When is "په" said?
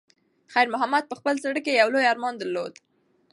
1.07-1.15